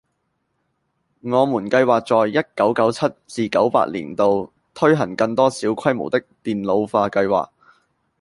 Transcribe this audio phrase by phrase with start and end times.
[1.21, 7.51] 我們計劃在一九九七至九八年度推行更多小規模的電腦化計劃